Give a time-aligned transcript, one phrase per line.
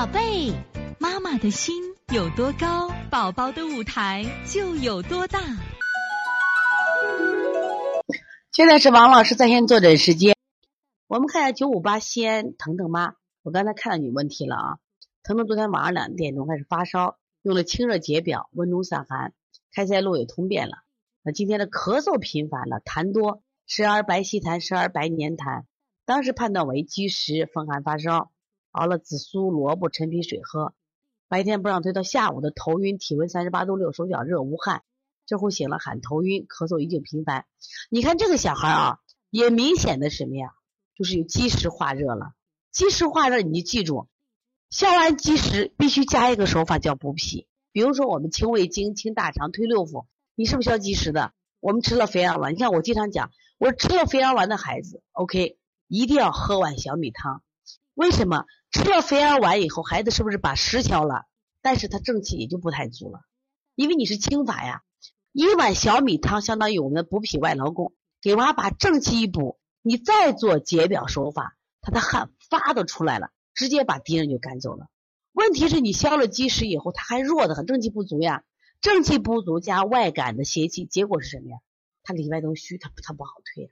[0.00, 0.50] 宝贝，
[0.98, 1.74] 妈妈的心
[2.10, 5.38] 有多高，宝宝的舞台就有多大。
[8.50, 10.34] 现在是王老师在线坐诊时间，
[11.06, 14.78] 我们看一下九五八西安腾腾妈，我刚才看到你问题了啊。
[15.22, 19.34] 腾腾昨天晚上两点钟开始发烧，用了清热解表、温中散寒，
[19.70, 20.78] 开塞露也通便了。
[21.22, 25.64] 那今天的咳嗽频繁了，痰多，时而白稀痰，时而白黏痰。
[26.06, 28.30] 当时判断为积食风寒发烧，
[28.70, 30.74] 熬了紫苏、萝卜、陈皮水喝。
[31.28, 34.82] 白天不让推到下午的头晕，体温三十八度六，手脚热无汗。
[35.26, 37.46] 这会醒了喊头晕，咳嗽已经频繁。
[37.88, 38.98] 你看这个小孩啊，
[39.30, 40.48] 也明显的什么呀？
[40.96, 42.32] 就是有积食化热了。
[42.72, 44.08] 积食化热，你就记住，
[44.70, 47.46] 消完积食必须加一个手法叫补脾。
[47.72, 51.32] 比如说我们清胃经、清大肠、推六腑，你是不是消积食的？
[51.60, 55.58] 我们吃了肥羊丸，你看我经常讲，我吃了肥羊丸的孩子，OK。
[55.86, 57.42] 一定要喝碗小米汤，
[57.94, 58.44] 为什么？
[58.70, 61.26] 吃了肥羊丸以后，孩子是不是把食消了？
[61.60, 63.20] 但是他正气也就不太足了，
[63.74, 64.82] 因为你是清法呀。
[65.32, 67.92] 一碗小米汤相当于我们的补脾外劳宫，
[68.22, 74.88] 给娃把正气一补，你再做解表手法，他的汗发都出来了，直接把敌人就赶走了。
[75.32, 78.44] 问题是你消了积食以后，他还弱得很，正气不足呀。
[78.80, 81.58] 正气不足加外感的邪气，结果是什么呀？
[82.02, 83.70] 他里外都虚，他他不好退呀。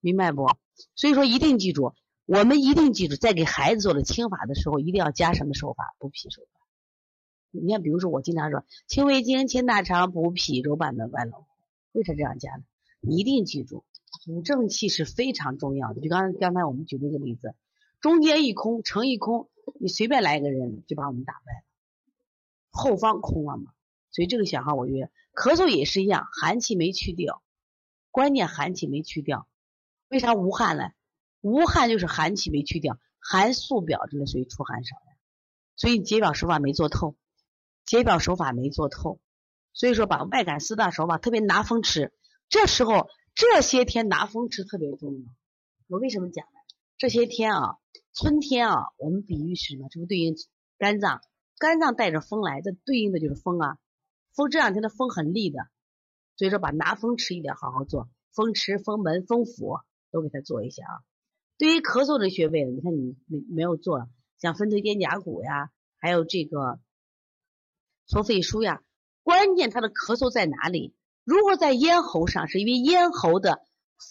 [0.00, 0.46] 明白不？
[0.94, 1.94] 所以说一定记住，
[2.32, 5.96] 我们一定记住，在给孩子做的清法的时候，一定要加什么手法？
[5.98, 6.60] 补脾手法。
[7.50, 11.44] 你看，比如说我经常说清胃经、清大肠、补脾、揉板门、外劳，
[11.90, 12.62] 为啥这样加呢？
[13.00, 13.84] 一定记住，
[14.26, 16.00] 补正气是非常重要的。
[16.00, 17.56] 就刚刚才我们举那个例子，
[18.00, 21.64] 中间一空，成一空，你随便来一个人就把我们打败了，
[22.70, 23.72] 后方空了嘛。
[24.12, 27.42] 所以这个小孩，我觉得咳嗽也是一样，寒气没去掉，
[28.12, 29.48] 关键寒气没去掉。
[30.06, 30.92] 为啥无汗呢？
[31.42, 35.16] 无汗就是寒气没去掉，寒素表这个属于出汗少呀。
[35.76, 37.16] 所以你解表手法没做透，
[37.86, 39.20] 解表手法没做透，
[39.72, 42.12] 所以说把外感四大手法，特别拿风吃，
[42.48, 45.32] 这时候这些天拿风吃特别重要。
[45.86, 46.60] 我为什么讲呢？
[46.98, 47.76] 这些天啊，
[48.12, 49.88] 春天啊，我们比喻是什么？
[49.90, 50.34] 这不对应
[50.76, 51.22] 肝脏，
[51.58, 53.78] 肝脏带着风来，这对应的就是风啊。
[54.34, 55.68] 风这两天的风很厉的，
[56.36, 59.78] 所以说把拿风吃一点好好做，风池、风门、风府。
[60.12, 60.98] 都给他做一下啊！
[61.60, 66.80] 对于咳嗽的穴位，你看你没没有做，像分推肩胛骨呀，还有这个
[68.06, 68.80] 搓肺腧呀。
[69.22, 70.94] 关键他的咳嗽在哪里？
[71.22, 73.60] 如果在咽喉上，是因为咽喉的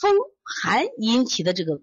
[0.00, 1.82] 风寒引起的这个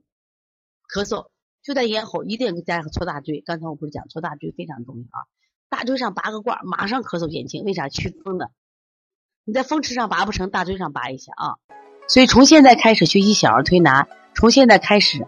[0.91, 1.27] 咳嗽，
[1.61, 3.41] 就在咽喉，一定要加上搓大椎。
[3.41, 5.29] 刚才我不是讲搓大椎非常重要啊？
[5.69, 7.63] 大椎上拔个罐，马上咳嗽减轻。
[7.65, 8.49] 为啥祛风的？
[9.45, 11.59] 你在风池上拔不成，大椎上拔一下啊！
[12.07, 15.27] 所以从现在开始学习小儿推拿，从现在开始